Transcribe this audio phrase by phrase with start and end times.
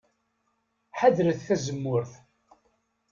[0.99, 2.11] Ḥadret tazemmurt.